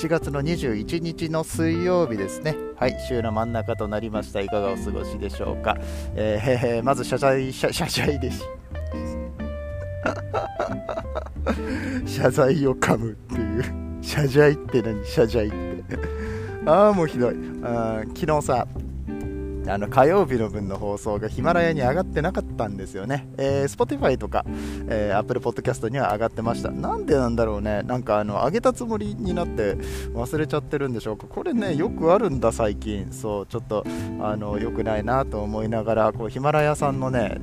[0.00, 2.56] 7月の21日の水曜日ですね。
[2.76, 4.40] はい週の真ん中となりました。
[4.40, 5.76] いかがお過ごしでしょうか、
[6.14, 8.42] えー、まず謝罪謝罪です。
[12.22, 13.64] 謝罪を噛むっていう。
[14.00, 15.04] 謝罪って何？
[15.04, 15.98] 謝罪って。
[16.64, 17.34] ああもうひどい。
[17.62, 18.66] あ昨日さ
[19.68, 24.44] あの火曜日の分の放送がヒマラヤに上がってなかったんですよね、えー、Spotify とか、
[24.88, 26.70] えー、Apple Podcast には上がってました。
[26.70, 27.82] なんでなんだろうね。
[27.82, 29.74] なんかあの上げたつもりになって
[30.14, 31.26] 忘れちゃってるんでしょうか。
[31.28, 33.12] これねよくあるんだ最近。
[33.12, 33.84] そうちょっと
[34.20, 37.38] あの良くないなと思いながらこうヒマラヤさんのね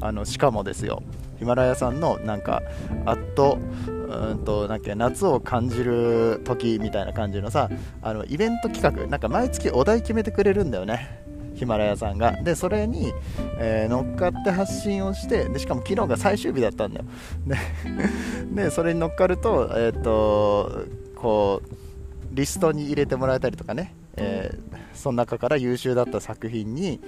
[0.00, 1.02] あのしかもですよ。
[1.38, 2.62] ヒマラヤさんのなんか
[3.06, 7.70] あっとうんとなんか夏を感じる時みたいな感じのさ
[8.02, 9.06] あのイベント企画。
[9.06, 11.22] なんか毎月お題決めてくれるんだよね。
[11.62, 12.32] ヒマラヤさんが。
[12.42, 13.12] でそれに、
[13.58, 17.04] えー、乗っかって発信をしてでしかも昨日が最終日だったんだよ。
[18.52, 21.68] で それに乗っかると,、えーと、こう
[22.32, 27.00] リストに入れてもらえたりとかね、えー、その中から優秀だった作品に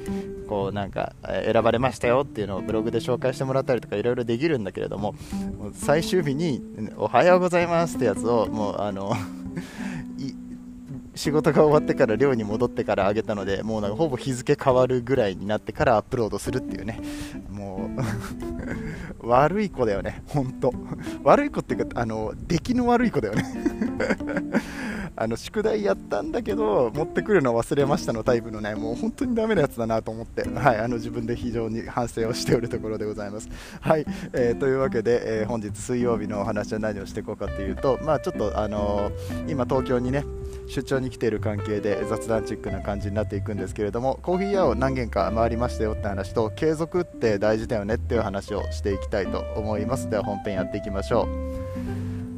[0.48, 5.16] こうなんか選ばれましたよっていうのをブログで紹介してもらったりとかいろいろできるんだけれども
[5.72, 6.62] 最終日に
[6.96, 9.14] 「おはようございます」ってやつをもうあの
[11.14, 17.00] 仕事が終わってから寮に戻ってから上げたのでもうなんかほぼ日付変わるぐらいになってからアップロードするっていうね。
[17.50, 17.90] も
[19.22, 20.72] う 悪い子だよね本当
[21.22, 23.44] 悪い子っていうかあの出来の悪い子だよね。
[25.16, 33.48] あの宿題やったんだけど持ってくるの忘れましたのタイプのねもう本当にダメなやつだなと思って、はい、あの自分で非常に反省をしておるところでございます。
[33.80, 40.24] はい、えー、というわけで、えー、本日水曜日のお話は何をしていこうかというと、まあ、ちょっと、あのー、今東京にね
[40.66, 51.28] 出張に来ている関係で雑談チックな感じになっていくんですけれどもコーヒー屋を何軒か回りましたよって話と継続って大事だよねっていう話をしていきたいと思いますでは本編やっていきましょ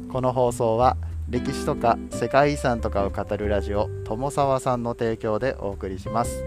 [0.09, 0.97] うこの放送は
[1.29, 6.41] 歴史とか世界遺産とかを語るラジオ友沢さんの提供でお送りします、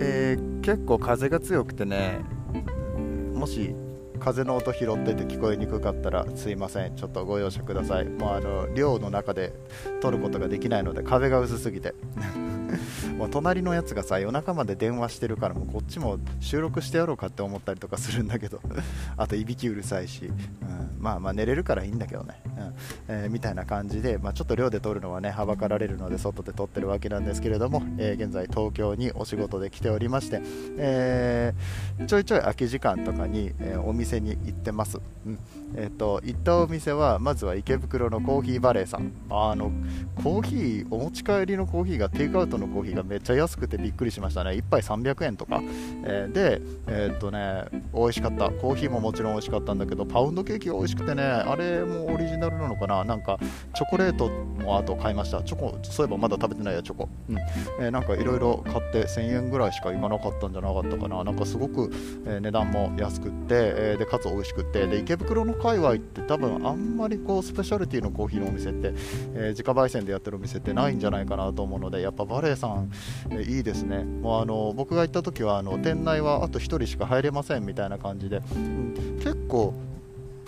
[0.00, 2.20] えー、結構風が強くてね
[3.32, 3.74] もし
[4.20, 6.96] 風の音拾ってて聞こえにくかったらすいません。
[6.96, 8.04] ちょっとご容赦ください。
[8.04, 9.52] もうあの寮の中で
[10.00, 11.94] 撮ることができないので壁が薄すぎて。
[13.16, 18.60] もう隣のやつがさ夜中まで電話してるからもうこっちも収録してやろうかって思ったりとかするんだけど
[19.16, 20.34] あといびきうるさいし、うん、
[20.98, 22.74] まあまあ寝れるからいいんだけどね、うん。
[23.08, 30.40] えー、みたいな感じで、まあ、ちょっと寮で撮るのはねはばかられるので外で撮ってるわけなんですけれども、えー、現在東京にお仕事で来ておりまして、
[30.76, 35.38] えー、ちょいちょい空き時間とかに、えお店に行ってます、うん。
[35.74, 39.12] えーと、行ったお店はまずは池袋のコーヒーバレーさん。
[39.30, 39.70] あの
[40.22, 44.50] コーヒーお持ち帰りのコーヒーがテイクアウトのコーヒーがめっちゃ安くてびっくりしましたね。
[44.50, 45.60] 1杯300円とか、
[46.04, 47.64] えー、でえー、っとね
[47.94, 48.50] 美味しかった。
[48.50, 53.04] コーヒーももちろん美味しかったんだけどパウンドケーキが美味しくてねあれもオリジナルなのかな。
[53.04, 53.38] なんか
[53.74, 55.42] チョコレートもあと買いました。
[55.42, 57.36] チョコそういえばまだ食べてないやチョコ、うん。
[57.80, 61.24] えー、なんかいろいろ買って1000円ぐらいしかいかなかったんじゃなかったかな。
[61.24, 61.90] なんかすごく、
[62.26, 64.86] えー、値段も安くって、え、でかつ美味しくって。
[64.86, 68.92] で池袋の界隈って多分あんまりこうスペシャルティのコーヒーのお店って、
[69.34, 72.90] え、自家焙煎でやってるお店ってないんじゃないかなと思うのでやっぱバレーさん、
[73.40, 74.04] いいですね。
[74.04, 79.74] もうあの僕が行った時はあの店内はあと1人しか入れませんみたいな感じで、うん、結構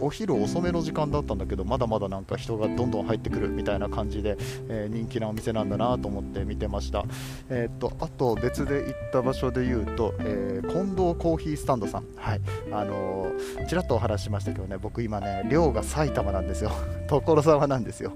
[0.01, 4.37] お昼遅めの時間だったんだけどまだまだなんか人がどんどん入ってくるみたいな感じで、
[4.69, 7.05] えー、人気なお店なんだなと思って見てました、
[7.49, 12.05] えー、っとあと別で行った場所で言うと、えー、近藤コーヒースタンドさん。
[12.17, 12.41] はい。
[12.73, 13.33] あの、
[13.69, 16.71] ちらっとお話ししましたけどね僕今ね寮が埼玉なんですよ。
[17.09, 18.13] 所沢なんですよ。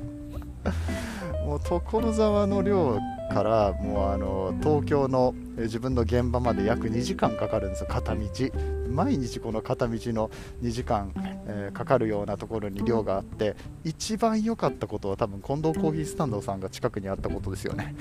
[1.45, 2.99] もう所沢の寮
[3.33, 8.23] からもうあの東京の自分の現場まで約2時間かかるんですよ片道。
[8.89, 10.31] 毎日この片道の
[10.63, 11.13] 2時間、
[11.47, 17.95] えー、かかるようなところに寮があって一番良かったことは多分近藤コーヒースタンドさんが近くにあったことですよね、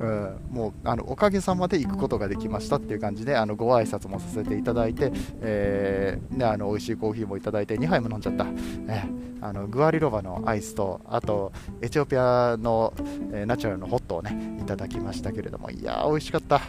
[0.00, 8.46] うん、もうあのおかげさまで行くことができましたっていう感じであのご挨拶もさせていただいて、えー、ね、あの美味しいコーヒーもいただいて2杯も飲んじゃった、
[8.88, 12.92] えー、あのグアリロバのアイスとあとエチオピアの、
[13.32, 16.60] えナチュラルのホットをねいただきましたけれどもいやー美味しかった。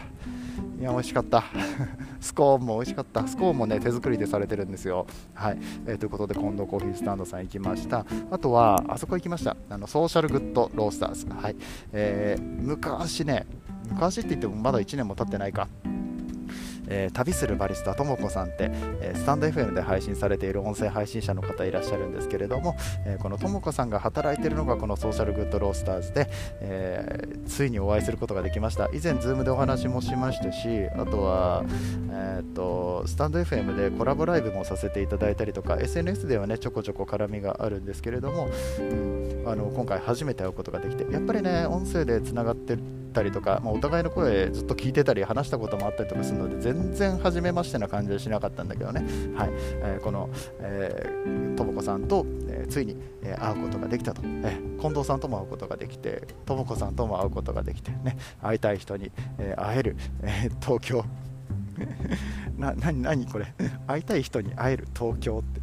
[0.80, 1.44] いや美味しかった。
[2.20, 3.26] スコーンも美味しかった。
[3.28, 5.06] スコーンもね手作りでされてるんですよ。
[5.34, 8.06] はい、えー、ということで近藤コーヒースタンドさん行きました。
[8.30, 9.58] あとはあそこ行きました。
[9.68, 11.26] あのソーシャルグッドロースターズ。
[11.28, 11.56] はい、
[11.92, 13.46] えー、昔ね
[13.90, 15.68] 昔って言ってもまだ1年も経ってないか。
[16.90, 18.70] えー、旅するバリスタともこさんって、
[19.00, 22.76] えー、スタンド FM で配信されている音声配信者の方いらっしゃるんですけれども、
[23.06, 26.28] えー、このともこさんが働いているのがこのソーシャルグッドロースターズで、
[26.60, 28.88] えついにお会いすることができました。
[28.92, 31.64] 以前 Zoom でお話もしましたしあとは、
[32.10, 38.48] えーと、スタンド FM でコラボライブもさせていただいたりとか SNS ではねちょこちょこ絡みがあるんですけれども、
[38.78, 49.04] うん、あの今回初めて会うことができてやっぱりね音声でつながってるたりとか、まあ、お互いの声ずっと聞いてたり話したこともあったりとかするので全然初めましてな感じはしなかったんだけどね、
[49.36, 49.50] はい。
[49.52, 50.30] えー、この、
[51.56, 61.04] ともこさんと、えー、ついに、えー、会うことができたと、えー、近藤さんとも会うことができてともこさんとも会うことができて、ね、会いたい人に、え、会える、え、東京。
[62.58, 63.46] な何何これ？
[63.86, 65.60] 会いたい人に会える東京って。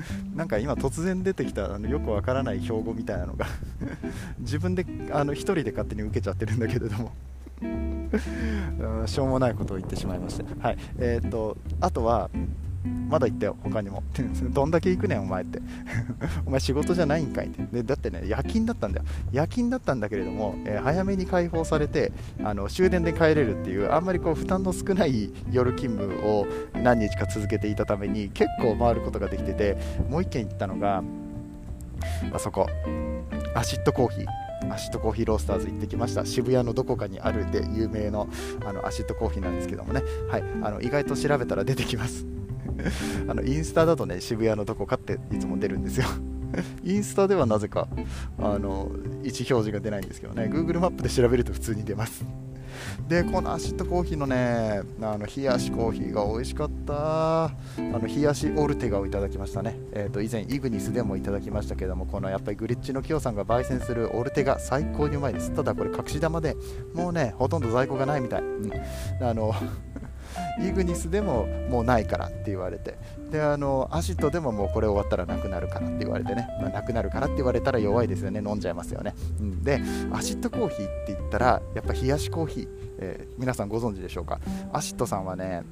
[0.34, 3.46] なんか今突然出てきたあのよくわからない標語みたいなのが
[4.38, 7.12] 自分であの1人で勝手に受けちゃってるんだけれども
[9.06, 10.44] しょうもないことを言ってしまいました。
[10.66, 12.30] はいえーと、あとは
[13.08, 14.02] まだ言ったよ、他にも。
[14.50, 15.60] どんだけ行くねん、お前って。
[16.46, 17.82] お前仕事じゃないんかいってで。
[17.82, 19.04] だってね、夜勤だったんだよ。
[19.32, 22.12] 夜勤だったんだけれども、えー、早めに解放されて
[22.42, 29.76] あの、終電で帰れるっていう、あんまりこう負担の少ない夜勤務を何日か続けていたために、結構回ることができてて、
[30.10, 31.02] もう1軒行ったのが、
[32.32, 32.66] あそこ、
[33.54, 34.46] アシッドコーヒー。
[34.70, 38.26] アシッドコーヒーロースターズ行ってきました渋谷のどこかにあるで有名の
[38.64, 42.26] あのアシッドコーヒーなんですけどもね、はい、あの意外と調べたら出てきます
[43.28, 46.06] あのインスタだとね渋谷のどこかっていつも出るんですよ。
[46.84, 47.88] インスタではなぜか
[48.38, 48.90] あの
[49.22, 50.44] 位置表示が出ないんですけどね。
[50.44, 52.24] Google マップで調べると普通に出ます。
[53.08, 57.44] でこのアシッドコーヒーのねあの冷やしコーヒーが美味しかった。
[57.44, 65.50] あの冷やしオルテガをいただきましたね、えーと、以前イグニスでもいただきましたけどもこのやっぱりグリッチのキヨさんが焙煎するオルテガ最高にうまいです。
[65.52, 66.56] ただこれ隠し玉で
[66.94, 68.72] もうねほとんど在庫がないみたい、うん、
[69.20, 69.54] あの
[70.60, 72.94] イグニスでももうないからって言われて。
[73.30, 78.40] であのアシッドでももうこれ終わったらなくなるからって言われてね、まあ、なくなるからって言われたら弱いですよね。
[78.40, 79.80] 飲んじゃいますよね、うん、で
[80.12, 82.68] アシッドコーヒーって言ったらやっぱ冷やしコーヒー、
[83.00, 84.38] えー、皆さんご存知でしょうか？
[84.72, 85.64] アシッドさんはね、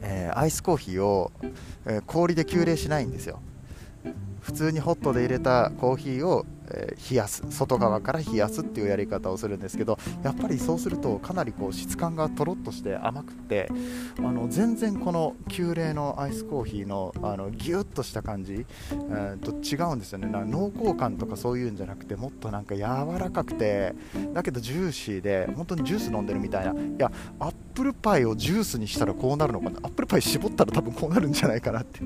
[0.00, 1.30] えー、アイスコーヒーを、
[1.84, 3.38] えー、氷で急冷しないんですよ。
[4.40, 13.68] 普通にホットで入れたコーヒーをえ冷やす外側から冷やすっていうやり方をするんですけどやっぱりそうするとかなりこう質感がとろっとして甘くて
[14.18, 20.28] あの全然この急冷のアイスコーヒーのあのギュッとした感じ、えー、と違うんですよね。
[20.32, 22.82] 濃厚感とかそういうんじゃなくてもっとなんか柔
[23.18, 23.94] らかくて
[24.32, 26.72] だけどジューシーで本当にジュース飲んでるみたいな。
[26.72, 29.78] いやアップルパイをジュースにしたらこうなるのかな。
[29.78, 32.00] アップルパイ絞ったら多分こうなるんじゃないかなって。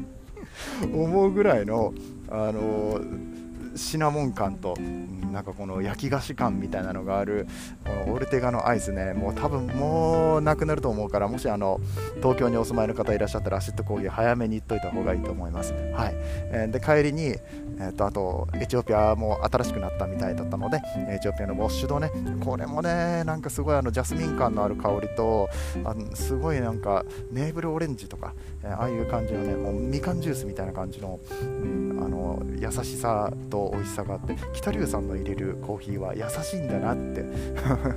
[0.83, 1.93] 思うぐらいの
[2.31, 3.36] あのー
[3.77, 4.77] シナモン感と、
[5.33, 7.47] なんかこの焼き菓子感みたいなのがある
[7.85, 11.81] このオルテガのアイスねもう多分もうなくなると思うからもしあの
[12.17, 15.79] 東京にお住まいの方いらっしゃったらアシッドコーヒー早めに行っといた方がいいと思います、は
[16.09, 16.15] い。
[16.53, 17.27] えー、で帰りに、
[17.79, 20.81] えーと、あとエチオピアも新しくなったみたいだったので
[21.11, 22.11] エチオピアのウォッシュドね
[22.43, 25.49] これもねなんかすごいあのジャスミン感のある香りと
[25.85, 28.35] あのすごいなんかネーブルオレンジとか、
[28.67, 37.25] え、ああいう感じのねもうみかんジュースみたいな感じの、うん、あの優しさと美味しさがあって北龍さんの入れるコーヒーは優しいんだなって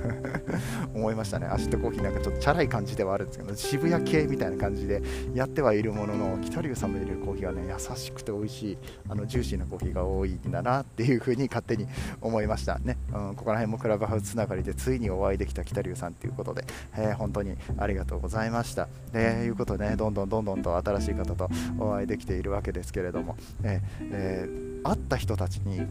[0.94, 1.46] 思いましたね。
[1.46, 5.02] アシッドコーヒーなんかちょっとチャラい感じではあるんですけど、渋谷系みたいな感じで
[5.34, 8.78] やってはいるものの、北龍さんの入れるコーヒーはね、優しくて美味しい、
[9.08, 11.86] あのジューシーなコーヒーが多いんだなっていう風に勝手に
[12.20, 12.98] 思いましたね。
[13.12, 16.64] うん、ここら辺もクラブハウスつながりでついにお会いできた北龍さんということで、
[16.96, 18.88] えー、本当にありがとうございました。
[19.12, 21.48] ということでね、どんどんどんどんと新しい方と
[21.78, 25.86] お会いできているわけですけれども、ええー、会った人たちに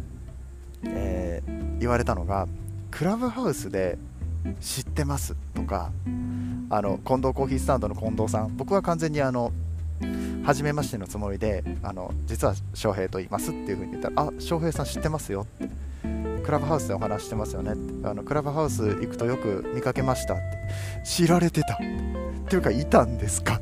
[0.83, 2.47] えー、言われたのが
[2.91, 3.97] クラブハウスで
[4.61, 5.91] 知ってますとか
[6.69, 9.51] あの近藤コーヒースタンドの近藤さん僕は完全にあの
[10.45, 15.69] 初めましてのつもりであの実は翔平と言いますっていう風に言ったらあ翔平さん知ってますよって
[16.43, 17.71] クラブハウスでお話してますよね
[18.03, 20.43] あのクラブハウス行くとよく見かけましたって
[21.03, 22.55] 知られてたって。
[22.55, 23.61] いうかいたんですか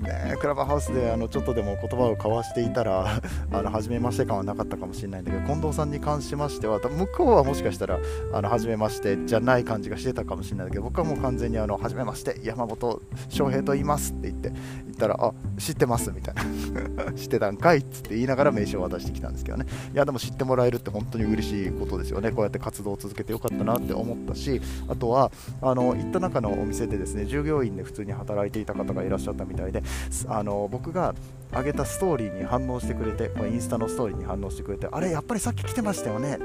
[0.00, 3.20] ね、クラブハウスであのちょっとでも言葉を交わしていたら
[3.52, 7.98] あの初めまして感はなかったかもしれないんだけど近藤さんに関しましては向こうはもしかしたら
[8.32, 14.58] あの初めましてじゃない感じがしてたかもしれないんだけど僕はもう完全にあの初めまして山本翔平と言いますって言って言
[14.94, 17.12] ったらあ知ってますみたいな。
[17.12, 19.66] 知ってたんかいっつって言いながら名刺を渡してきたんですけどね。
[19.92, 22.30] いやでも知ってもらえるって本当に嬉しいことですよね。
[22.30, 25.30] こうやって活動を続けてよかったなって思ったしあとは
[25.60, 29.82] あの行った中のお店でですね従業員で普通に働いていた方がいらっしゃったみたいで
[30.28, 31.14] あの僕が
[31.52, 36.38] 上げたストーリーに反応してくれて、まあ、インスタのストーリーに反応してくれてあれやっぱりさっき来てましたよね。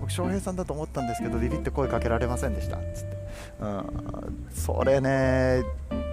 [0.00, 2.78] 僕翔平さんだと思ったんですけどビビって声かけられませんでした。
[2.78, 3.16] つって、
[3.60, 5.62] うん、それね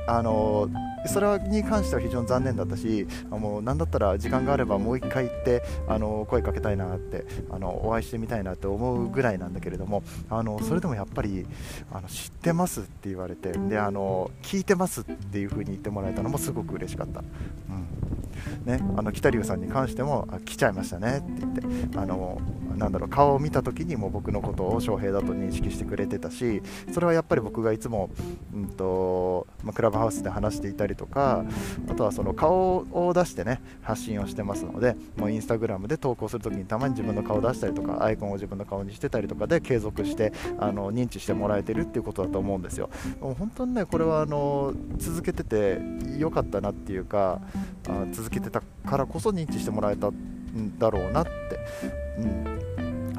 [0.08, 0.70] あの
[1.06, 11.46] それに関しては非常に残念だったしもう何だったら時間があればもう1回行ってあの声かけたいなってあのお会いしてみたいなって思うぐらいなんだけれどもあのそれでもやっぱり
[11.92, 17.20] あの知ってますって言われてであの聞いてますっていう風に言ってもらえたのもすごく嬉しかった。
[17.20, 17.88] うん
[18.66, 22.40] ね、あの北龍さんに関しても来ちゃいましたねって言ってあの
[22.78, 28.10] なんだろう顔を見た時にも僕のことを翔平だと認識してくれてたしそれはやっぱり僕がいつも、
[28.54, 31.44] うんとまあ、クラブハウスで話していたりとか
[31.90, 42.90] あとはその顔を出してね発信をしてますのでもうインスタグラムで投稿する時にたまに自分の顔を出したりとかアイコンを自分の顔にしてたりとかで継続してあの認知してもらえてるっていうことだと思うんですよ。
[43.20, 45.80] もう本当にねこれはあの続けてて
[46.18, 47.42] 良かったなっていうか
[47.88, 51.32] あ続けてたからこそ認知してもらえたんだろうなって、
[52.20, 52.44] うん、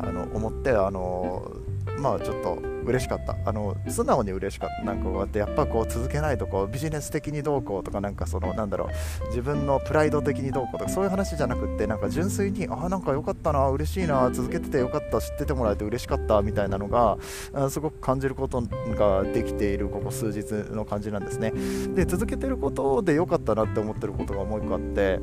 [0.02, 1.50] あの思ってあの
[1.98, 2.58] まあちょっと
[2.88, 3.36] 嬉しかった。
[3.44, 4.84] あの素直に嬉しかった。
[4.84, 8.88] なんかこうやってやっぱこう続けないとこうビジネス的にどうこうとかなんかそのなんだろ
[9.22, 17.18] う自分のプライド的にどうこうとかそういう話じゃなくってなんか純粋にあなんか良かったな嬉しいな続けててよかった知っててもらえて嬉しかったみたいなのが
[17.68, 21.52] すごく感じることができているここ数日の感じなんですね。
[21.94, 25.20] で続けてることで良かったなって思ってることがもう一個あって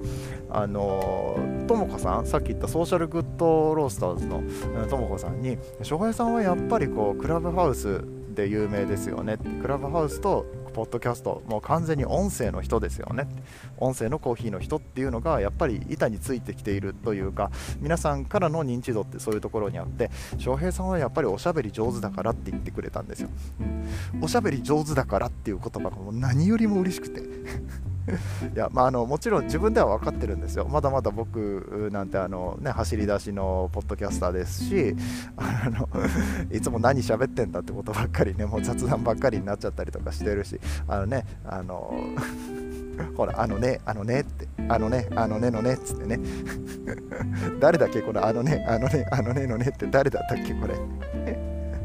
[0.50, 4.44] あのともこさんさっき言ったソーシャルグッドロースターズの
[4.88, 8.04] ともこさんに翔平さんはやっぱりこうクラブハウス
[8.36, 9.38] で有名ですよね。
[9.62, 13.28] クラブハウスとポッドキャストもう完全に音声の人ですよね。
[13.78, 23.30] 音声のコーヒーの人っていうのがやっぱり板についてきているというか皆さんからの認知度ってそういうところにあって翔平さんはやっぱりおしゃべり上手だからって言ってくれたんですよ、
[24.22, 27.24] おしゃべり上手だからっていう言葉がもう何よりも嬉しくて。
[28.54, 34.96] いやまあ、あのもちろん自分では分かってるんですよ、まだまだ僕なんてあの、ね、走り出しのポッドキャスターですし
[35.38, 35.90] あの
[36.56, 41.94] いつも何喋ってんだってことばっかりねもう雑談ばっかりになっちゃったりとかしてるしあのねあの
[43.18, 46.20] ほらあのねあのねってあのねあのねのねっつってね。
[47.60, 50.76] 誰だっけこのあのねあのねあのねのねって誰だったっけこれ。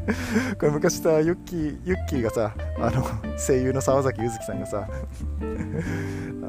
[0.59, 3.03] これ昔さユッキーユッキーがさあの
[3.37, 4.87] 声優の沢崎柚月さんがさ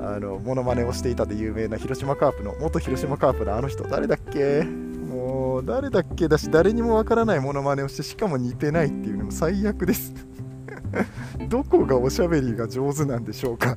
[0.05, 4.63] あのモノマネをしていたで有名な広島カープの元広島カープのあの人誰だっけ？
[4.63, 10.15] もう誰だっけだし誰にもわからないモノマネをしてしかも似てないっていうのも最悪です。
[11.49, 13.77] どこがおしゃべりが上手なんでしょうか？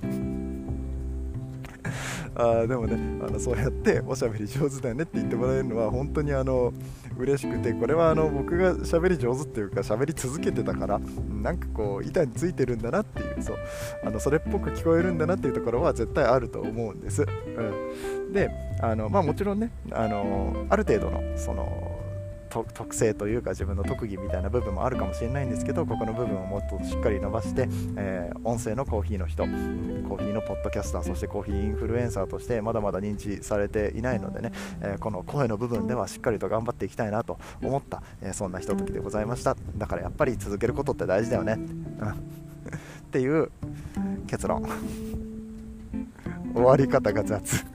[2.35, 6.73] あでもねあのそうやっておしゃべり上手だよねって言ってもらえるのは本当にあの
[7.17, 10.99] 嬉しくてこれはあの僕が喋り上手っていうか喋り続けてたから
[11.41, 13.57] なんかこう板についてるんだなっていうそう
[14.03, 18.49] あのそれっぽく聞こえるんだなっていうところは絶対あると思うんです、うん、で
[18.81, 21.94] あのまあもちろんねあのある程度のその
[22.63, 39.55] 特性というか自分の特技みたいな部分もあるかもしれないんですけどここの部分をもっとしっかり伸ばして、えー、音声のコーヒーの人コーヒーのポッドキャスターそしてコーヒーインフルエンサーとしてまだまだ認知されていないのでね、えー、この声の部分ではしっかりと頑張っていきたいなと思った、えー、そんなひとときでございました。
[39.77, 42.13] だからやっぱり続けることって大事だよね、うん、っ
[43.11, 43.51] ていう
[44.27, 44.63] 結論。
[46.53, 47.65] 終わり方が雑。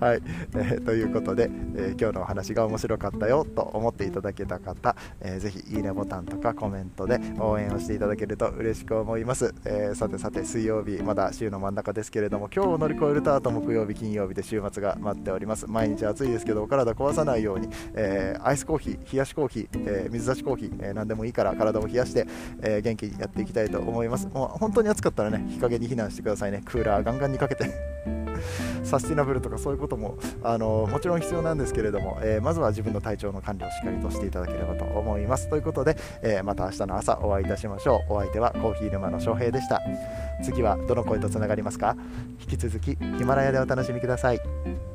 [0.00, 0.22] はい、
[0.54, 15.66] えー、ということで、えー、今日のお話が面白かったよと思っていただけた方、えー、ぜひいいねボタンとかコメントで応援をしていただけると嬉しく思います、えー、さてさて水曜日まだ週の真ん中ですけれども今日を乗り越えるとあと木曜日金曜日で週末が待っております。
[15.66, 22.26] 毎日暑いですけどお体壊さないように、え、アイスコーヒー冷やしコーヒー、え、水出しコーヒー、えー、何でもいいから体を冷やして、
[22.62, 24.28] え、元気にやっていきたいと思います。
[24.28, 26.62] もう本当に暑かったらね日陰に避難してくださいね。
[26.64, 27.89] クーラーガンガンにかけて。
[28.84, 35.48] サスティナブルとかそういうこともあのもちろん必要なんですけれども、えー、まずは自分の体調の管理をしっかりとしていただければと思います。
[35.48, 38.14] ということで、えー、また明日の朝お会いいたしましょう。
[38.14, 39.80] お相手はコーヒー沼の翔平でした。
[40.42, 41.96] 次はどの声とつながりますか？
[42.40, 44.89] 引き続きヒマラヤでお楽しみください。